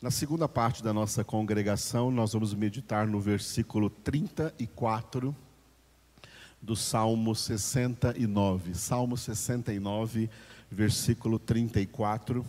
[0.00, 5.34] Na segunda parte da nossa congregação, nós vamos meditar no versículo 34
[6.62, 8.76] do Salmo 69.
[8.76, 10.30] Salmo 69,
[10.70, 12.46] versículo 34.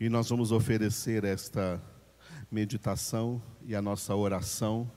[0.00, 1.78] E nós vamos oferecer esta
[2.50, 4.90] meditação e a nossa oração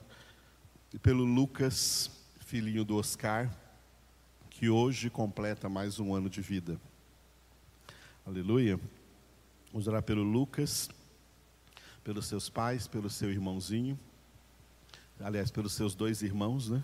[1.02, 2.10] pelo Lucas,
[2.46, 3.54] filhinho do Oscar,
[4.48, 6.80] que hoje completa mais um ano de vida.
[8.24, 8.80] Aleluia.
[9.74, 10.88] Vamos orar pelo Lucas,
[12.04, 13.98] pelos seus pais, pelo seu irmãozinho,
[15.18, 16.80] aliás, pelos seus dois irmãos, né?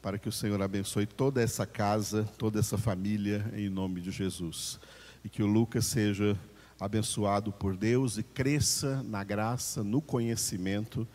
[0.00, 4.80] Para que o Senhor abençoe toda essa casa, toda essa família, em nome de Jesus.
[5.22, 6.34] E que o Lucas seja
[6.80, 11.06] abençoado por Deus e cresça na graça, no conhecimento,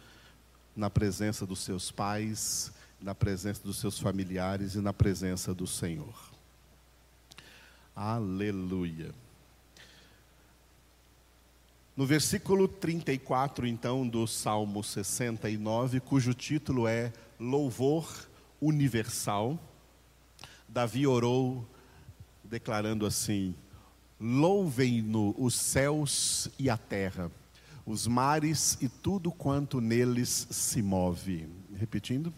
[0.76, 2.71] na presença dos seus pais,
[3.02, 6.13] na presença dos seus familiares e na presença do Senhor.
[7.96, 9.24] Aleluia.
[11.95, 18.27] No versículo 34, então, do Salmo 69, cujo título é Louvor
[18.60, 19.57] Universal,
[20.68, 21.66] Davi orou
[22.43, 23.55] declarando assim:
[24.20, 27.32] Louvem-no os céus e a terra,
[27.85, 31.48] os mares e tudo quanto neles se move.
[31.77, 32.34] Repetindo: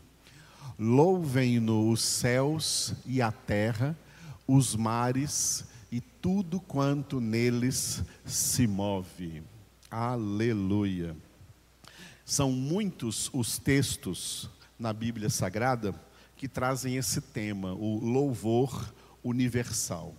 [0.78, 3.98] Louvem-no os céus e a terra,
[4.48, 5.77] os mares e
[6.28, 9.44] tudo quanto neles se move.
[9.90, 11.16] Aleluia.
[12.26, 15.96] São muitos os textos na Bíblia Sagrada
[16.36, 20.14] que trazem esse tema, o louvor universal.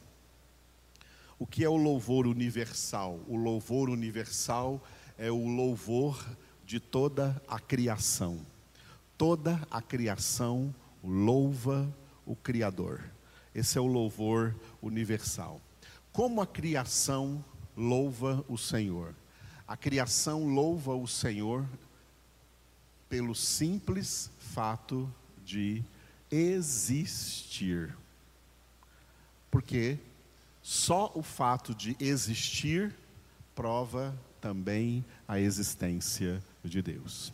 [1.38, 3.20] O que é o louvor universal?
[3.28, 4.82] O louvor universal
[5.16, 6.25] é o louvor
[6.64, 8.41] de toda a criação.
[9.16, 11.88] Toda a criação louva
[12.27, 13.03] o Criador.
[13.59, 15.61] Esse é o louvor universal.
[16.12, 17.45] Como a criação
[17.77, 19.12] louva o Senhor?
[19.67, 21.67] A criação louva o Senhor
[23.09, 25.12] pelo simples fato
[25.44, 25.82] de
[26.31, 27.97] existir.
[29.50, 29.99] Porque
[30.62, 32.94] só o fato de existir
[33.56, 37.32] prova também a existência de Deus.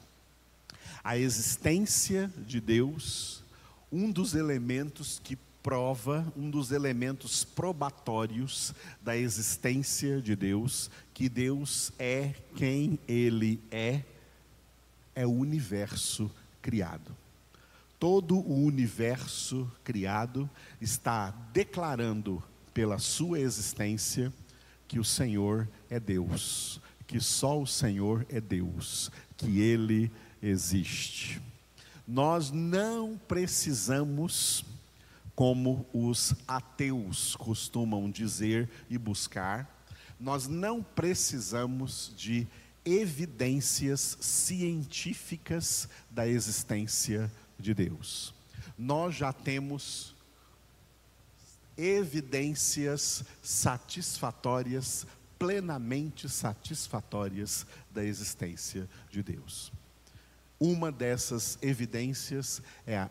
[1.03, 3.45] A existência de Deus,
[3.93, 11.91] um dos elementos que prova, um dos elementos probatórios da existência de Deus, que Deus
[11.99, 14.03] é quem Ele é,
[15.15, 16.31] é o universo
[16.61, 17.17] criado.
[17.99, 20.51] Todo o universo criado
[20.83, 22.43] está declarando
[22.75, 24.31] pela sua existência
[24.87, 31.41] que o Senhor é Deus, que só o Senhor é Deus, que Ele existe.
[32.07, 34.63] Nós não precisamos
[35.35, 39.87] como os ateus costumam dizer e buscar,
[40.19, 42.47] nós não precisamos de
[42.85, 48.35] evidências científicas da existência de Deus.
[48.79, 50.15] Nós já temos
[51.77, 55.07] evidências satisfatórias,
[55.39, 59.73] plenamente satisfatórias da existência de Deus.
[60.61, 63.11] Uma dessas evidências é a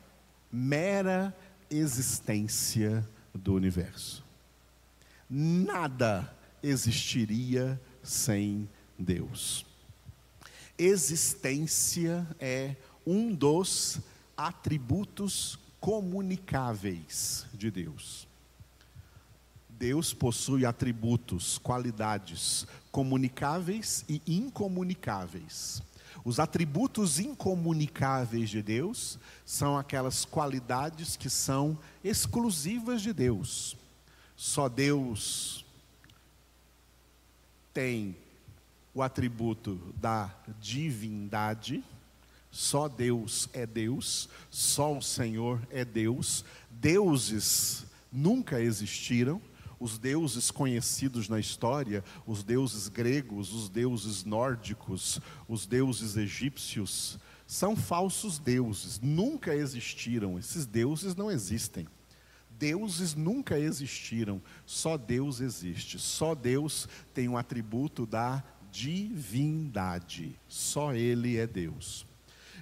[0.51, 1.35] mera
[1.77, 4.23] existência do universo.
[5.29, 9.65] Nada existiria sem Deus.
[10.77, 12.75] Existência é
[13.05, 13.99] um dos
[14.35, 18.27] atributos comunicáveis de Deus.
[19.69, 25.81] Deus possui atributos, qualidades comunicáveis e incomunicáveis.
[26.25, 33.75] Os atributos incomunicáveis de Deus são aquelas qualidades que são exclusivas de Deus.
[34.35, 35.65] Só Deus
[37.73, 38.15] tem
[38.93, 41.83] o atributo da divindade,
[42.51, 46.45] só Deus é Deus, só o Senhor é Deus.
[46.69, 49.41] Deuses nunca existiram
[49.83, 57.75] os deuses conhecidos na história, os deuses gregos, os deuses nórdicos, os deuses egípcios, são
[57.75, 61.85] falsos deuses, nunca existiram, esses deuses não existem.
[62.49, 68.41] Deuses nunca existiram, só Deus existe, só Deus tem um atributo da
[68.71, 72.05] divindade, só Ele é Deus.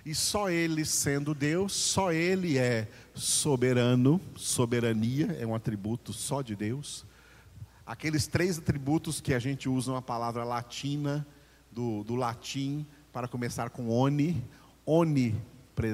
[0.04, 6.56] E só Ele sendo Deus, só Ele é soberano, soberania é um atributo só de
[6.56, 7.06] Deus
[7.92, 11.28] aqueles três atributos que a gente usa uma palavra latina,
[11.70, 14.42] do, do latim, para começar com oni,
[14.86, 15.36] oni,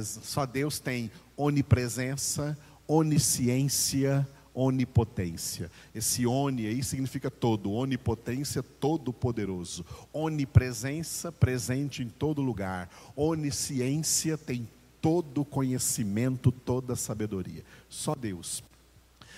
[0.04, 2.56] só Deus tem onipresença,
[2.88, 5.72] onisciência, onipotência.
[5.94, 9.84] Esse oni aí significa todo, onipotência, todo-poderoso.
[10.14, 12.92] Onipresença, presente em todo lugar.
[13.16, 14.70] Onisciência tem
[15.02, 17.64] todo conhecimento, toda sabedoria.
[17.90, 18.64] Só Deus.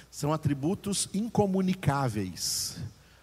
[0.10, 2.78] São atributos incomunicáveis.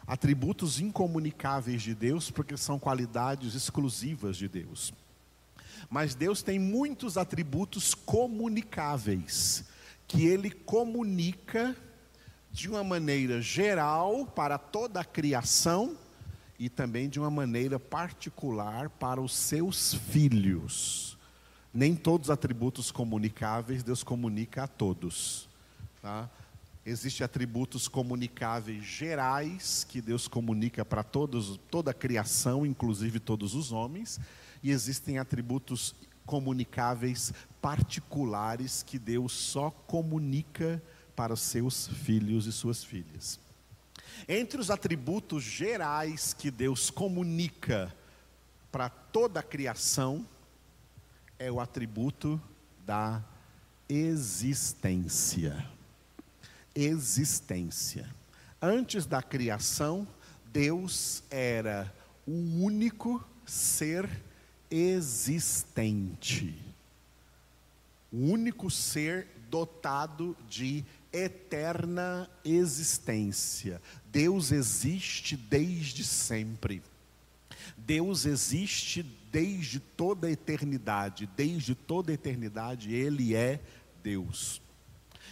[0.06, 4.92] Atributos incomunicáveis de Deus, porque são qualidades exclusivas de Deus.
[5.90, 9.64] Mas Deus tem muitos atributos comunicáveis,
[10.06, 11.76] que Ele comunica
[12.52, 15.96] de uma maneira geral para toda a criação
[16.58, 21.18] e também de uma maneira particular para os seus filhos.
[21.72, 25.48] Nem todos os atributos comunicáveis Deus comunica a todos.
[26.00, 26.30] Tá?
[26.88, 33.72] Existem atributos comunicáveis gerais que Deus comunica para todos, toda a criação, inclusive todos os
[33.72, 34.20] homens,
[34.62, 40.80] e existem atributos comunicáveis particulares que Deus só comunica
[41.16, 43.40] para os seus filhos e suas filhas.
[44.28, 47.92] Entre os atributos gerais que Deus comunica
[48.70, 50.24] para toda a criação,
[51.36, 52.40] é o atributo
[52.86, 53.24] da
[53.88, 55.75] existência.
[56.76, 58.06] Existência.
[58.60, 60.06] Antes da criação,
[60.52, 61.92] Deus era
[62.26, 62.32] o
[62.62, 64.08] único ser
[64.70, 66.54] existente.
[68.12, 73.80] O único ser dotado de eterna existência.
[74.12, 76.82] Deus existe desde sempre.
[77.76, 81.28] Deus existe desde toda a eternidade.
[81.36, 83.60] Desde toda a eternidade, Ele é
[84.02, 84.60] Deus.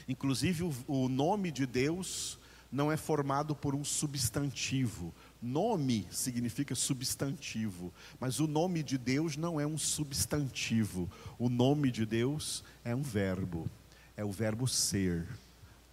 [0.09, 2.39] Inclusive, o, o nome de Deus
[2.75, 5.15] não é formado por um substantivo.
[5.41, 11.09] Nome significa substantivo, mas o nome de Deus não é um substantivo.
[11.39, 13.71] O nome de Deus é um verbo,
[14.17, 15.27] é o verbo ser,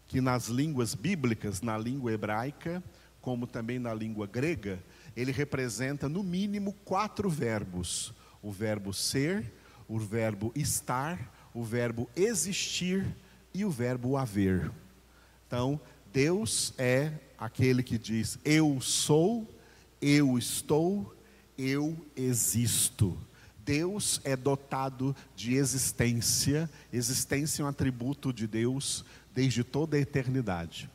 [0.08, 2.84] que nas línguas bíblicas, na língua hebraica,
[3.22, 4.81] como também na língua grega,
[5.16, 8.12] ele representa no mínimo quatro verbos:
[8.42, 9.54] o verbo ser,
[9.88, 13.16] o verbo estar, o verbo existir
[13.53, 14.71] e o verbo haver.
[15.48, 15.80] Então,
[16.12, 19.48] Deus é aquele que diz: Eu sou,
[20.01, 21.15] eu estou,
[21.57, 23.18] eu existo.
[23.63, 30.89] Deus é dotado de existência, existência é um atributo de Deus desde toda a eternidade.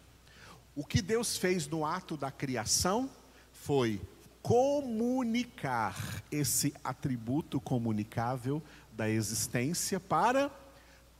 [0.75, 3.09] O que Deus fez no ato da criação
[3.53, 4.01] foi
[4.43, 8.63] comunicar esse atributo comunicável
[8.93, 10.51] da existência para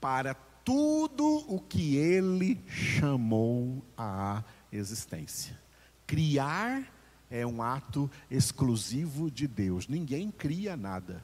[0.01, 0.35] para
[0.67, 4.43] tudo o que ele chamou à
[4.73, 5.57] existência.
[6.05, 6.93] Criar
[7.31, 9.87] é um ato exclusivo de Deus.
[9.87, 11.23] Ninguém cria nada.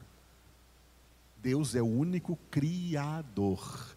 [1.41, 3.93] Deus é o único criador.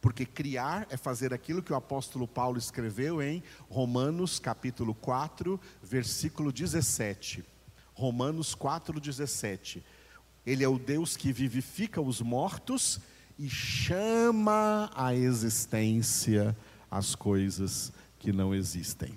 [0.00, 6.50] Porque criar é fazer aquilo que o apóstolo Paulo escreveu em Romanos capítulo 4, versículo
[6.50, 7.44] 17.
[7.92, 9.84] Romanos 4, 17.
[10.46, 12.98] Ele é o Deus que vivifica os mortos
[13.40, 16.54] e chama à existência
[16.90, 19.14] as coisas que não existem.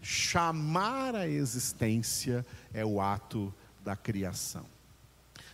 [0.00, 3.52] Chamar à existência é o ato
[3.82, 4.64] da criação.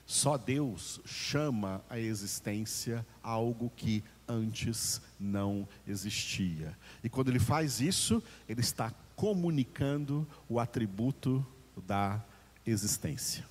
[0.04, 6.76] Só Deus chama à existência algo que antes não existia.
[7.02, 11.44] E quando ele faz isso, ele está comunicando o atributo
[11.86, 12.22] da
[12.66, 13.46] existência.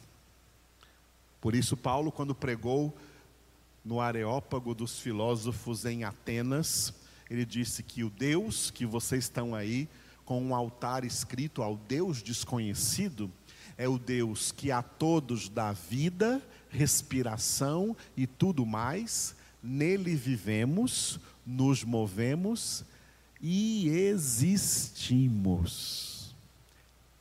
[1.42, 2.96] Por isso, Paulo, quando pregou
[3.84, 6.94] no Areópago dos filósofos em Atenas,
[7.30, 9.90] ele disse que o Deus que vocês estão aí
[10.24, 13.30] com um altar escrito ao Deus desconhecido
[13.78, 21.84] é o Deus que a todos dá vida, respiração e tudo mais, nele vivemos, nos
[21.84, 22.86] movemos
[23.42, 24.94] e existimos.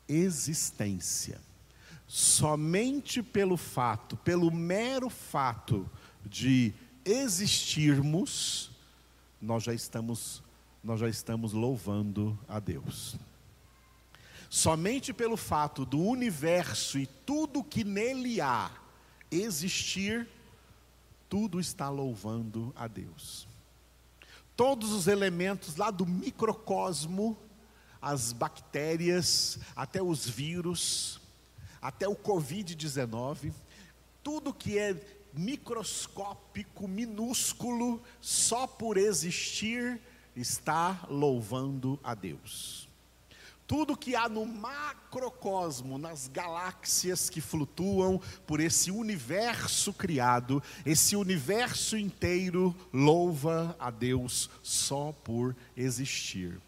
[0.09, 1.41] Existência.
[2.07, 5.91] Somente pelo fato, pelo mero fato
[6.25, 6.73] de
[7.05, 8.71] existirmos,
[9.41, 10.43] nós já estamos
[10.83, 13.15] nós já estamos louvando a Deus.
[14.51, 18.71] Somente pelo fato do universo e tudo que nele há
[19.31, 20.29] existir,
[21.29, 23.47] tudo está louvando a Deus.
[24.57, 27.39] Todos os elementos lá do microcosmo,
[28.01, 31.21] as bactérias, até os vírus,
[31.81, 33.53] até o Covid-19,
[34.23, 40.01] tudo que é microscópico, minúsculo, só por existir,
[40.35, 42.89] está louvando a Deus.
[43.73, 51.97] tudo que há no macrocosmo, nas galáxias que flutuam por esse universo criado, esse universo
[51.97, 56.61] inteiro louva a Deus só por existir.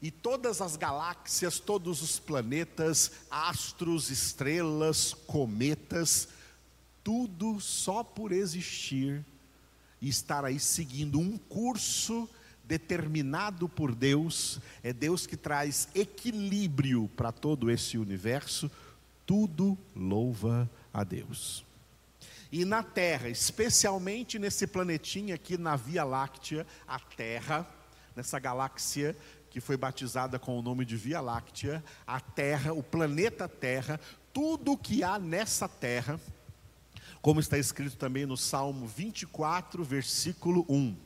[0.00, 6.26] E todas as galáxias, todos os planetas, astros, estrelas, cometas,
[7.02, 9.24] tudo só por existir
[10.00, 12.28] e estar aí seguindo um curso
[12.64, 18.70] determinado por Deus, é Deus que traz equilíbrio para todo esse universo,
[19.26, 21.64] tudo louva a Deus.
[22.50, 27.66] E na Terra, especialmente nesse planetinha aqui na Via Láctea, a Terra,
[28.14, 29.16] nessa galáxia
[29.50, 34.00] que foi batizada com o nome de Via Láctea, a Terra, o planeta Terra,
[34.32, 36.18] tudo que há nessa Terra,
[37.22, 40.96] como está escrito também no Salmo 24, versículo 1.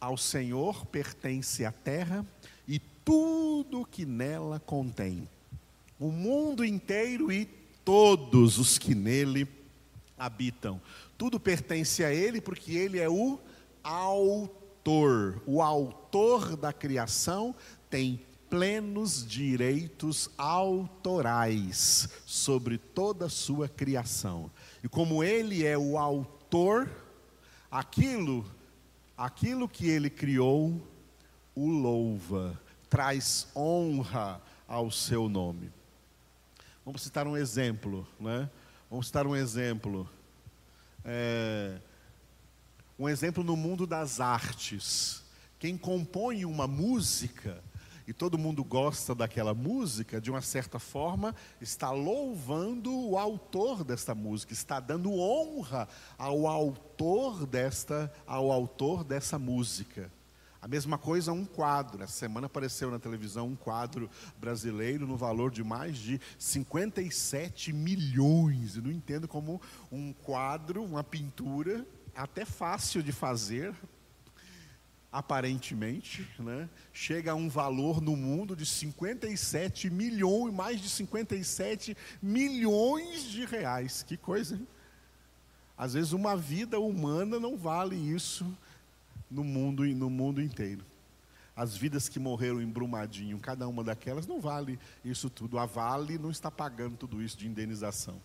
[0.00, 2.26] Ao Senhor pertence a terra
[2.66, 5.28] e tudo que nela contém,
[6.00, 7.44] o mundo inteiro e
[7.84, 9.46] todos os que nele
[10.16, 10.80] habitam.
[11.18, 13.38] Tudo pertence a Ele porque Ele é o
[13.82, 15.42] autor.
[15.46, 17.54] O autor da criação
[17.90, 24.50] tem plenos direitos autorais sobre toda a sua criação.
[24.82, 26.90] E como Ele é o autor,
[27.70, 28.44] aquilo
[29.18, 30.80] aquilo que ele criou
[31.52, 35.72] o louva, traz honra ao seu nome.
[36.84, 38.48] Vamos citar um exemplo, né?
[38.88, 40.08] Vamos citar um exemplo.
[41.04, 41.80] É,
[42.96, 45.24] um exemplo no mundo das artes.
[45.58, 47.62] Quem compõe uma música
[48.08, 54.14] e todo mundo gosta daquela música, de uma certa forma, está louvando o autor desta
[54.14, 55.86] música, está dando honra
[56.16, 60.10] ao autor desta, ao autor dessa música.
[60.62, 62.02] A mesma coisa um quadro.
[62.02, 68.74] Essa semana apareceu na televisão um quadro brasileiro no valor de mais de 57 milhões.
[68.74, 69.60] Eu não entendo como
[69.92, 71.86] um quadro, uma pintura,
[72.16, 73.74] até fácil de fazer,
[75.18, 83.24] aparentemente, né, chega a um valor no mundo de 57 milhões, mais de 57 milhões
[83.24, 84.04] de reais.
[84.04, 84.66] Que coisa, hein?
[85.76, 88.46] Às vezes uma vida humana não vale isso
[89.30, 90.84] no mundo, no mundo inteiro.
[91.54, 95.58] As vidas que morreram em Brumadinho, cada uma daquelas não vale isso tudo.
[95.58, 98.20] A Vale não está pagando tudo isso de indenização.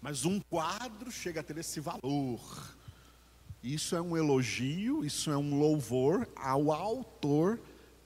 [0.00, 2.76] Mas um quadro chega a ter esse valor.
[3.62, 7.60] Isso é um elogio, isso é um louvor ao autor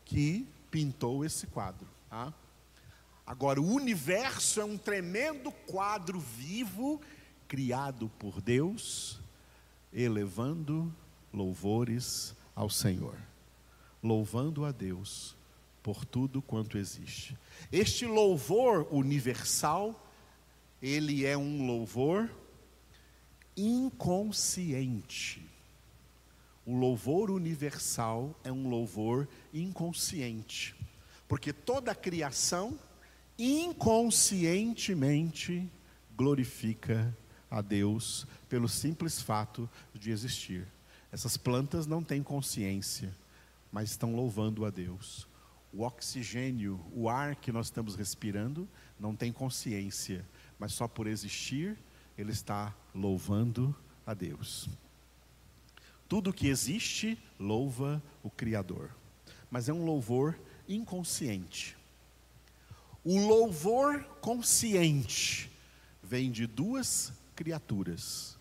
[0.04, 1.87] que pintou esse quadro.
[2.09, 2.32] Tá?
[3.26, 7.00] Agora, o universo é um tremendo quadro vivo,
[7.47, 9.21] criado por Deus,
[9.92, 10.92] elevando
[11.32, 13.16] louvores ao Senhor,
[14.02, 15.37] louvando a Deus
[15.82, 17.37] por tudo quanto existe.
[17.71, 20.09] Este louvor universal,
[20.80, 22.30] ele é um louvor
[23.56, 25.42] inconsciente.
[26.64, 30.76] O louvor universal é um louvor inconsciente,
[31.26, 32.78] porque toda a criação
[33.38, 35.68] inconscientemente
[36.16, 37.16] glorifica
[37.50, 40.66] a Deus pelo simples fato de existir.
[41.11, 43.14] Essas plantas não têm consciência,
[43.71, 45.28] mas estão louvando a Deus.
[45.73, 48.68] O oxigênio, o ar que nós estamos respirando,
[49.00, 50.25] não tem consciência,
[50.59, 51.76] mas só por existir
[52.16, 53.75] ele está louvando
[54.07, 54.69] a Deus.
[56.09, 58.90] Tudo que existe louva o Criador,
[59.50, 60.38] mas é um louvor
[60.69, 61.76] inconsciente.
[63.04, 65.50] O louvor consciente
[66.02, 68.38] vem de duas criaturas.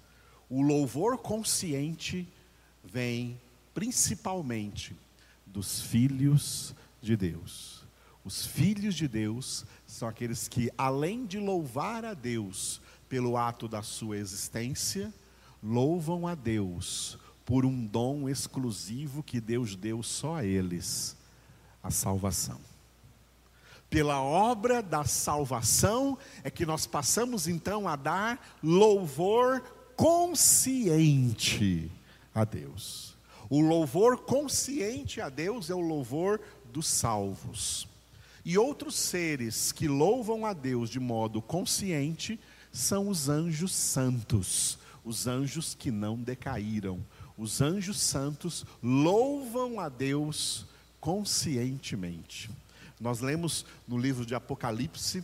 [0.50, 2.28] O louvor consciente
[2.84, 3.40] vem
[3.74, 4.96] principalmente
[5.46, 7.86] dos filhos de Deus.
[8.24, 13.82] Os filhos de Deus são aqueles que, além de louvar a Deus pelo ato da
[13.82, 15.14] sua existência,
[15.62, 21.18] louvam a Deus por um dom exclusivo que Deus deu só a eles
[21.84, 22.58] a salvação.
[23.90, 29.62] Pela obra da salvação é que nós passamos então a dar louvor
[29.98, 31.92] consciente
[32.34, 33.18] a Deus.
[33.50, 36.40] O louvor consciente a Deus é o louvor
[36.72, 37.86] dos salvos.
[38.46, 42.40] E outros seres que louvam a Deus de modo consciente
[42.72, 47.04] são os anjos santos, os anjos que não decaíram.
[47.38, 50.66] Os anjos santos louvam a Deus
[51.00, 52.50] conscientemente.
[53.00, 55.24] Nós lemos no livro de Apocalipse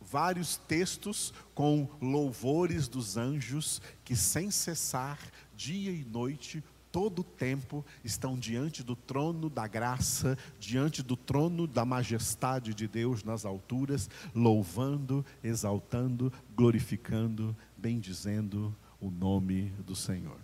[0.00, 5.18] vários textos com louvores dos anjos que sem cessar,
[5.56, 6.62] dia e noite,
[6.94, 12.86] todo o tempo estão diante do trono da graça, diante do trono da majestade de
[12.86, 20.38] Deus nas alturas, louvando, exaltando, glorificando, bendizendo o nome do Senhor.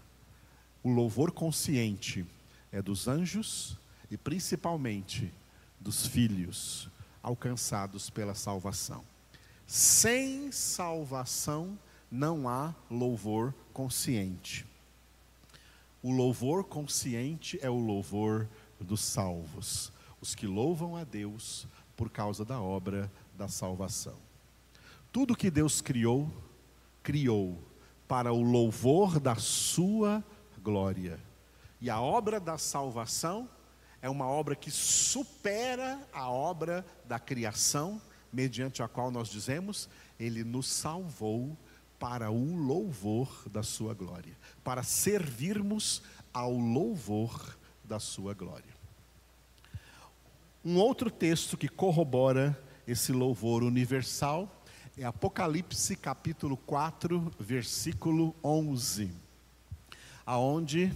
[0.82, 2.26] O louvor consciente
[2.72, 3.78] é dos anjos
[4.10, 5.32] e principalmente
[5.78, 6.90] dos filhos
[7.22, 9.04] alcançados pela salvação.
[9.68, 11.78] Sem salvação
[12.10, 14.68] não há louvor consciente.
[16.02, 18.48] O louvor consciente é o louvor
[18.80, 21.66] dos salvos, os que louvam a Deus
[21.96, 24.16] por causa da obra da salvação.
[25.12, 26.30] Tudo que Deus criou,
[27.02, 27.58] criou
[28.08, 30.24] para o louvor da sua
[30.62, 31.20] glória.
[31.80, 33.48] E a obra da salvação
[34.02, 38.00] é uma obra que supera a obra da criação,
[38.32, 39.88] mediante a qual nós dizemos,
[40.18, 41.56] ele nos salvou
[42.00, 44.32] para o louvor da sua glória,
[44.64, 46.02] para servirmos
[46.32, 48.80] ao louvor da sua glória.
[50.64, 54.62] Um outro texto que corrobora esse louvor universal
[54.96, 59.10] é Apocalipse capítulo 4, versículo 11,
[60.24, 60.92] aonde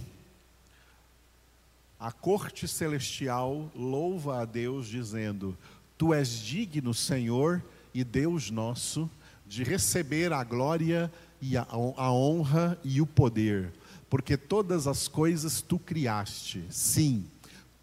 [1.99, 5.57] a corte celestial louva a Deus dizendo:
[5.97, 9.09] Tu és digno, Senhor e Deus nosso,
[9.47, 11.11] de receber a glória
[11.41, 13.71] e a, a honra e o poder,
[14.09, 16.63] porque todas as coisas tu criaste.
[16.69, 17.25] Sim,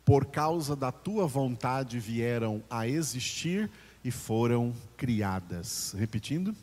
[0.04, 3.70] por causa da tua vontade vieram a existir
[4.04, 5.94] e foram criadas.
[5.96, 6.54] Repetindo.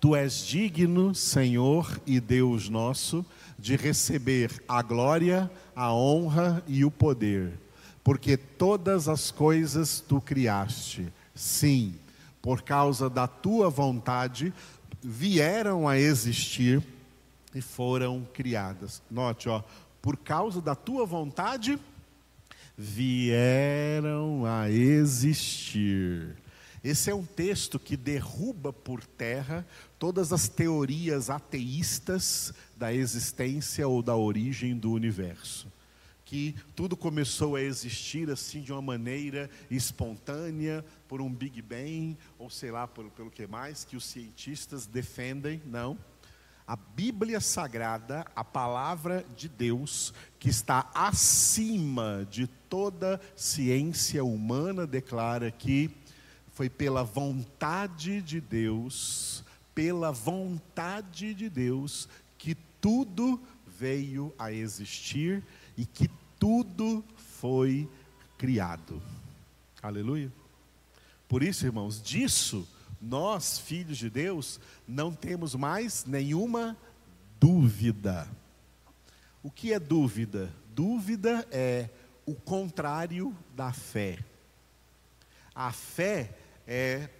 [0.00, 3.24] Tu és digno, Senhor e Deus nosso,
[3.58, 7.58] de receber a glória, a honra e o poder,
[8.02, 11.10] porque todas as coisas tu criaste.
[11.34, 11.94] Sim,
[12.44, 14.52] por causa da tua vontade,
[15.02, 16.82] vieram a existir
[17.54, 19.00] e foram criadas.
[19.10, 19.62] Note, ó,
[20.02, 21.78] por causa da tua vontade,
[22.76, 26.36] vieram a existir.
[26.84, 29.66] Esse é um texto que derruba por terra
[29.98, 35.66] todas as teorias ateístas da existência ou da origem do universo
[36.24, 42.48] que tudo começou a existir assim de uma maneira espontânea, por um Big Bang, ou
[42.48, 45.98] sei lá, por, pelo que mais, que os cientistas defendem, não.
[46.66, 55.50] A Bíblia Sagrada, a palavra de Deus, que está acima de toda ciência humana, declara
[55.50, 55.90] que
[56.52, 62.08] foi pela vontade de Deus, pela vontade de Deus,
[62.38, 65.44] que tudo veio a existir
[65.76, 67.88] e que tudo foi
[68.38, 69.02] criado.
[69.82, 70.32] Aleluia.
[71.28, 72.66] Por isso, irmãos, disso
[73.00, 74.58] nós, filhos de Deus,
[74.88, 76.76] não temos mais nenhuma
[77.38, 78.26] dúvida.
[79.42, 80.50] O que é dúvida?
[80.74, 81.90] Dúvida é
[82.24, 84.18] o contrário da fé.
[85.54, 87.10] A fé é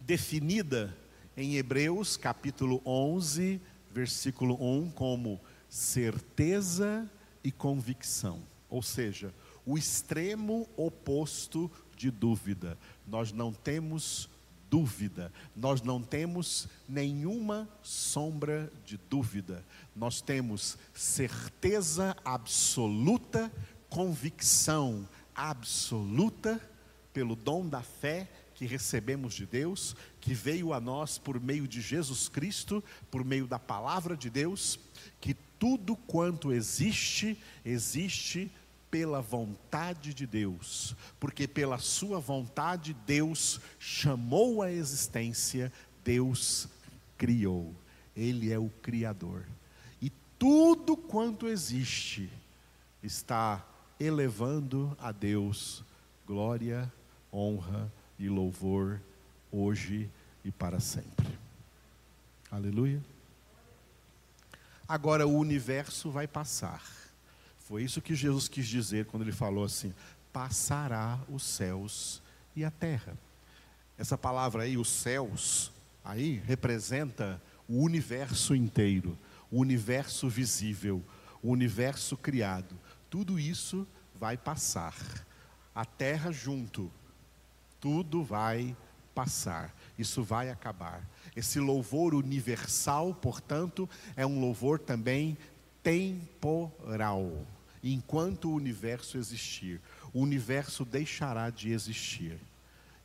[0.00, 0.96] definida
[1.36, 3.60] em Hebreus capítulo 11,
[3.92, 7.08] versículo 1 como certeza
[7.42, 9.32] e convicção, ou seja,
[9.64, 12.78] o extremo oposto de dúvida.
[13.06, 14.28] Nós não temos
[14.70, 19.64] dúvida, nós não temos nenhuma sombra de dúvida,
[19.96, 23.52] nós temos certeza absoluta,
[23.88, 26.60] convicção absoluta
[27.12, 31.80] pelo dom da fé que recebemos de Deus, que veio a nós por meio de
[31.80, 34.78] Jesus Cristo, por meio da palavra de Deus,
[35.20, 38.50] que tudo quanto existe, existe
[38.90, 45.70] pela vontade de Deus, porque pela sua vontade Deus chamou a existência,
[46.02, 46.66] Deus
[47.18, 47.74] criou.
[48.16, 49.44] Ele é o criador.
[50.00, 52.30] E tudo quanto existe
[53.02, 53.64] está
[54.00, 55.84] elevando a Deus
[56.26, 56.90] glória,
[57.32, 59.00] honra e louvor
[59.52, 60.08] hoje
[60.42, 61.28] e para sempre.
[62.50, 63.00] Aleluia.
[64.90, 66.82] Agora o universo vai passar.
[67.60, 69.94] Foi isso que Jesus quis dizer quando ele falou assim:
[70.32, 72.20] passará os céus
[72.56, 73.16] e a terra.
[73.96, 75.70] Essa palavra aí, os céus,
[76.04, 79.16] aí representa o universo inteiro,
[79.48, 81.00] o universo visível,
[81.40, 82.76] o universo criado.
[83.08, 84.96] Tudo isso vai passar.
[85.72, 86.90] A terra junto.
[87.78, 88.76] Tudo vai
[89.14, 89.72] passar.
[89.96, 91.08] Isso vai acabar.
[91.36, 95.36] Esse louvor universal, portanto, é um louvor também
[95.82, 97.46] temporal.
[97.82, 99.80] Enquanto o universo existir,
[100.12, 102.38] o universo deixará de existir.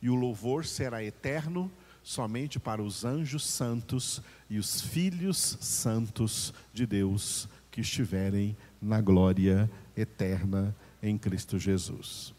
[0.02, 1.70] E o louvor será eterno
[2.02, 9.68] somente para os anjos santos e os filhos santos de Deus que estiverem na glória
[9.96, 12.32] eterna em Cristo Jesus.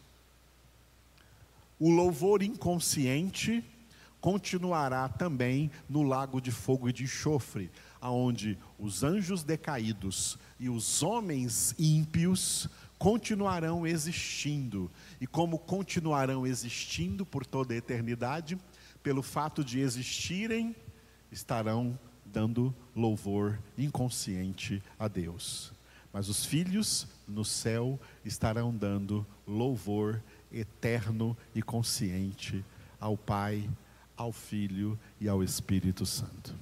[1.79, 3.63] O louvor inconsciente
[4.27, 11.01] continuará também no lago de fogo e de enxofre, aonde os anjos decaídos e os
[11.01, 12.67] homens ímpios
[12.99, 14.91] continuarão existindo.
[15.21, 18.57] E como continuarão existindo por toda a eternidade,
[19.01, 20.75] pelo fato de existirem,
[21.31, 25.71] estarão dando louvor inconsciente a Deus.
[26.11, 32.65] Mas os filhos no céu estarão dando louvor eterno e consciente
[32.99, 33.69] ao Pai,
[34.17, 36.53] ao Filho e ao Espírito Santo.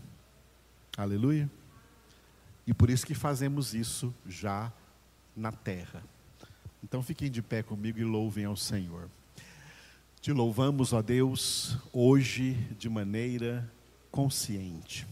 [0.97, 1.49] Aleluia.
[2.67, 4.71] E por isso que fazemos isso já
[5.35, 6.03] na terra.
[6.83, 9.09] Então fiquem de pé comigo e louvem ao Senhor.
[10.21, 13.71] Te louvamos, ó Deus, hoje de maneira
[14.11, 15.05] consciente.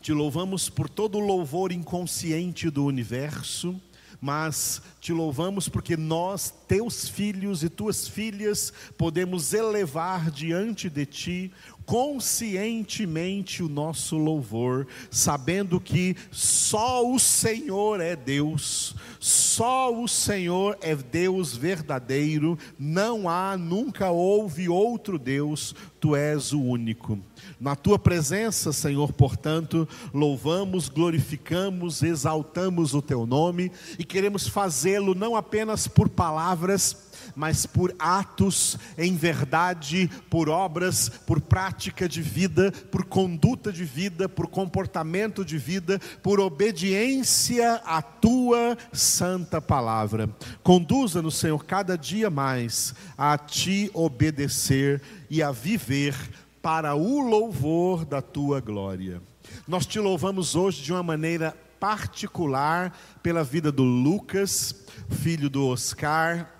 [0.00, 3.80] Te louvamos por todo o louvor inconsciente do universo,
[4.20, 11.52] mas te louvamos porque nós, teus filhos e tuas filhas, podemos elevar diante de ti
[11.88, 20.94] conscientemente o nosso louvor, sabendo que só o Senhor é Deus, só o Senhor é
[20.94, 27.18] Deus verdadeiro, não há, nunca houve outro Deus, tu és o único.
[27.58, 35.34] Na tua presença, Senhor, portanto, louvamos, glorificamos, exaltamos o teu nome e queremos fazê-lo não
[35.34, 43.04] apenas por palavras, mas por atos em verdade, por obras, por prática de vida, por
[43.04, 50.28] conduta de vida, por comportamento de vida, por obediência à tua santa palavra.
[50.62, 56.14] Conduza-nos, Senhor, cada dia mais a ti obedecer e a viver
[56.62, 59.22] para o louvor da tua glória.
[59.66, 66.50] Nós te louvamos hoje de uma maneira particular pela vida do Lucas, filho do Oscar,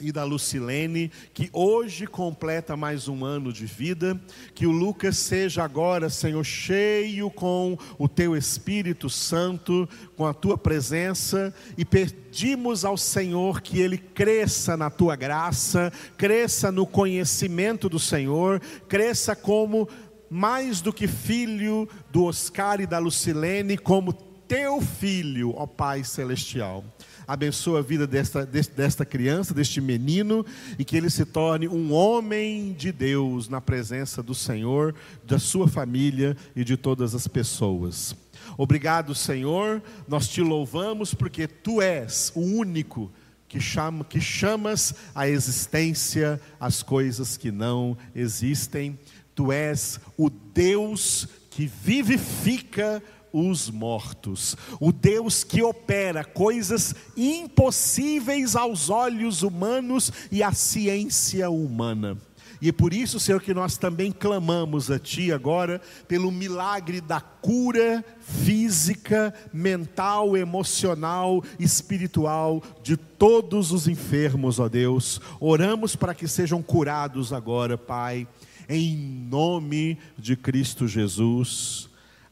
[0.00, 4.20] e da Lucilene, que hoje completa mais um ano de vida,
[4.54, 10.56] que o Lucas seja agora, Senhor, cheio com o teu Espírito Santo, com a tua
[10.56, 17.98] presença, e pedimos ao Senhor que ele cresça na tua graça, cresça no conhecimento do
[17.98, 19.88] Senhor, cresça como
[20.30, 26.84] mais do que filho do Oscar e da Lucilene, como teu filho, ó Pai celestial
[27.28, 30.46] abençoa a vida desta, desta criança, deste menino,
[30.78, 34.94] e que ele se torne um homem de Deus na presença do Senhor,
[35.26, 38.16] da sua família e de todas as pessoas.
[38.56, 43.12] Obrigado, Senhor, nós te louvamos porque tu és o único
[43.46, 48.98] que, chama, que chamas à existência as coisas que não existem.
[49.34, 54.56] Tu és o Deus que vivifica os mortos.
[54.80, 62.18] O Deus que opera coisas impossíveis aos olhos humanos e à ciência humana.
[62.60, 67.20] E é por isso, Senhor, que nós também clamamos a Ti agora pelo milagre da
[67.20, 75.20] cura física, mental, emocional, espiritual de todos os enfermos, ó Deus.
[75.38, 78.26] Oramos para que sejam curados agora, Pai,
[78.68, 81.87] em nome de Cristo Jesus.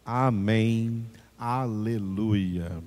[0.07, 1.05] Amém.
[1.37, 2.81] Aleluia.